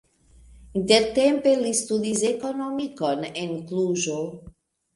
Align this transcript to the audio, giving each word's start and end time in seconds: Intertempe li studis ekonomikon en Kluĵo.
Intertempe 0.79 1.53
li 1.59 1.75
studis 1.81 2.25
ekonomikon 2.31 3.25
en 3.45 3.57
Kluĵo. 3.71 4.21